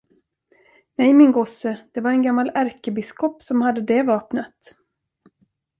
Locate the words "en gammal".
2.11-2.51